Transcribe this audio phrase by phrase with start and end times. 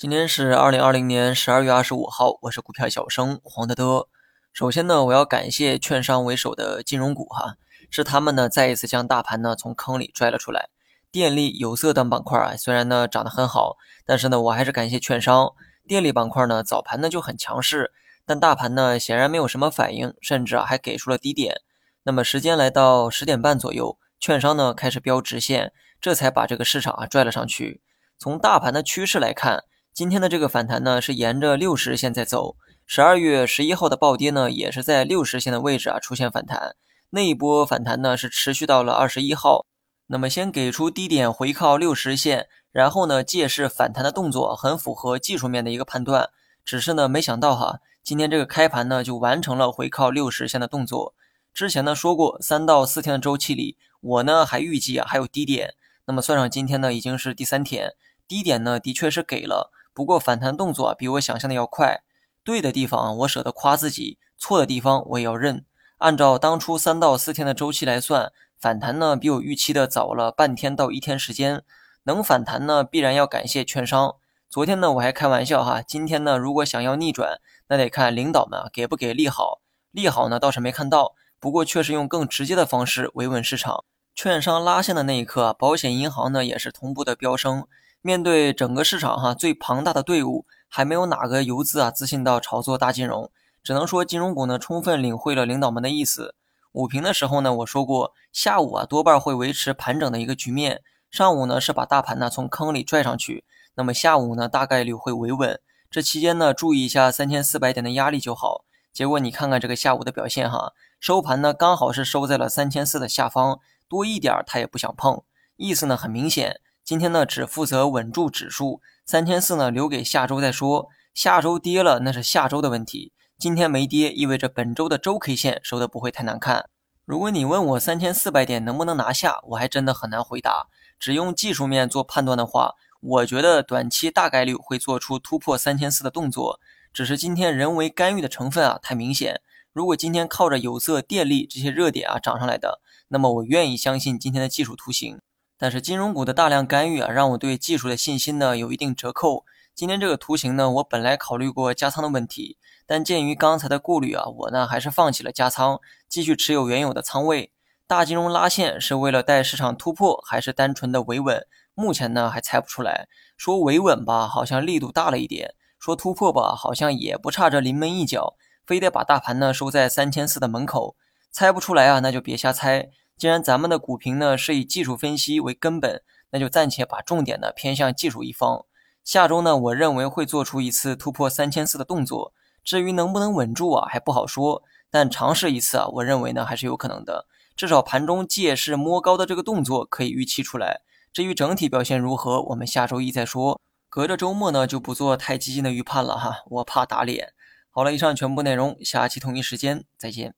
[0.00, 4.08] 今天是二零二零年十二月二十五号，我是股票小生黄德德。
[4.50, 7.56] 首先呢，我要感谢券商为首的金融股哈，
[7.90, 10.70] 是他们呢再一次将大盘呢从坑里拽了出来。
[11.12, 13.76] 电力、有色等板块啊，虽然呢涨得很好，
[14.06, 15.52] 但是呢我还是感谢券商。
[15.86, 17.92] 电力板块呢早盘呢就很强势，
[18.24, 21.60] 但大盘呢显然没有什么反应，甚至啊还给出了低点。
[22.04, 27.82] 那么时间来到十点半左右，券商呢开始标直线，这才把这个市场啊拽了上去。
[28.18, 29.64] 从大盘的趋势来看。
[29.92, 32.56] 今天的这个反弹呢，是沿着六十线在走。
[32.86, 36.76] 十二月十一号的暴跌呢，也是在六十线的位置啊出现反弹。
[37.10, 39.66] 那一波反弹呢，是持续到了二十一号。
[40.06, 46.30] 那么先给出低点回靠六十线，然后呢借势反弹的动作，很符合技术面的一个判断。
[46.64, 51.14] 只是呢，没想到哈，今天这个开盘呢就完成了回靠六十线的动作。
[51.52, 55.74] 之前呢说过，三到四天的周期里，我呢还预计啊还有低点。
[56.06, 57.92] 那么算上今天呢，已经是第三天，
[58.26, 59.72] 低点呢的确是给了。
[59.92, 62.02] 不过反弹动作比我想象的要快，
[62.44, 65.64] 对的地方我舍得夸自己，错的地方我也要认。
[65.98, 71.62] 按照当初三到四天的周期来算，反弹呢比我预期的早了半天到一天时间。
[72.04, 74.16] 能反弹呢，必然要感谢券商。
[74.48, 79.60] 昨天呢我还开玩笑哈，今天呢如果想要逆转，那得看领导们给不给利好。
[79.90, 83.84] 利好呢倒是没看到，不过确实用更直接的方式维稳市场。
[84.14, 87.66] 券商拉线的那一刻，保险银行呢也是同步的飙升。
[88.02, 93.30] 面对整个市场哈最庞大的队伍，还没有哪个游资啊自信到炒作大金融，
[93.62, 96.34] 只能说金融股呢充分领会了领导们的意思。
[96.72, 103.44] 午评的时候呢，我说过下午啊多半会维持盘整的一个局面，上午呢是把大盘呢从坑里拽上去，
[103.74, 105.60] 那么下午呢大概率会维稳。
[105.90, 108.64] 这期间呢注意一下三千四百点的压力就好。
[108.92, 113.60] 结果你看看这个下午的表现哈，收盘呢刚好是收在了三千四的下方，
[113.90, 115.24] 多一点他也不想碰，
[115.56, 116.60] 意思呢很明显。
[116.84, 120.88] 今天呢，只负责稳住指数，三千四呢留给下周再说。
[121.12, 123.12] 下周跌了，那是下周的问题。
[123.36, 126.70] 今天没跌，意味着本周的周 K 线收的不会太难看。
[127.04, 130.68] 如果你问我三千四百点能不能拿下，我还真的很难回答。
[131.00, 136.60] 只用技术面做判断的话，我觉得短期大概率会做出突破三千四的动作。
[136.92, 139.40] 只是今天人为干预的成分啊太明显。
[139.72, 145.20] 如果今天靠着有色、电力这些热点啊涨上来的，那么我愿意相信今天的技术图形。
[145.56, 149.44] 但是金融股的大量干预啊，让我对技术的信心呢有一定折扣。
[149.72, 157.52] 今天这个图形呢，我本来考虑过加仓的问题，但鉴于刚才的顾虑啊，我呢还是放弃了加仓，继续持有原有的仓位。
[157.86, 161.46] 大金融拉线是为了带市场突破，还是单纯的维稳？
[161.74, 163.06] 目前呢还猜不出来。
[163.36, 168.34] 说维稳吧，好像力度大了一点；说突破吧，好像也不差这临门一脚，
[168.70, 170.94] 非得把大盘呢收在三千四的门口。
[171.32, 172.88] 猜不出来啊，那就别瞎猜。
[173.18, 178.64] 既然咱们的股评呢是以技术分析为根本，那就暂且把重点呢偏向技术一方。
[179.02, 182.32] 下周呢，我认为会做出一次突破三千四的动作。
[182.62, 184.62] 至于能不能稳住啊，还不好说。
[184.88, 187.26] 但尝试一次啊，我认为呢还是有可能的。
[187.56, 190.82] 至少盘中借势摸高的这个动作可以预期出来。
[191.12, 193.60] 至于整体表现如何，我们下周一再说。
[193.88, 197.32] 隔着周末呢就不做太激进的预判了哈，我怕打脸。
[197.70, 200.34] 好了，以上全部内容，下期同一时间再见。